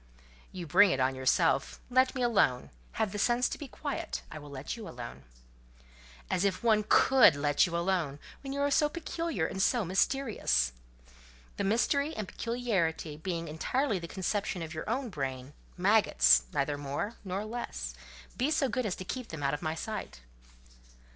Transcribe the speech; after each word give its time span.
"You 0.51 0.65
bring 0.65 0.89
it 0.89 0.99
on 0.99 1.13
yourself: 1.13 1.79
let 1.91 2.15
me 2.15 2.23
alone: 2.23 2.71
have 2.93 3.11
the 3.11 3.19
sense 3.19 3.47
to 3.49 3.59
be 3.59 3.67
quiet: 3.67 4.23
I 4.31 4.39
will 4.39 4.49
let 4.49 4.75
you 4.75 4.89
alone." 4.89 5.25
"As 6.27 6.43
if 6.43 6.63
one 6.63 6.83
could 6.89 7.35
let 7.35 7.67
you 7.67 7.77
alone, 7.77 8.17
when 8.41 8.51
you 8.51 8.61
are 8.61 8.71
so 8.71 8.89
peculiar 8.89 9.45
and 9.45 9.61
so 9.61 9.85
mysterious!" 9.85 10.73
"The 11.57 11.63
mystery 11.63 12.15
and 12.15 12.27
peculiarity 12.27 13.15
being 13.15 13.47
entirely 13.47 13.99
the 13.99 14.07
conception 14.07 14.63
of 14.63 14.73
your 14.73 14.89
own 14.89 15.09
brain—maggots—neither 15.09 16.79
more 16.79 17.17
nor 17.23 17.45
less, 17.45 17.93
be 18.35 18.49
so 18.49 18.69
good 18.69 18.87
as 18.87 18.95
to 18.95 19.05
keep 19.05 19.27
them 19.27 19.43
out 19.43 19.53
of 19.53 19.61
my 19.61 19.75
sight." 19.75 20.21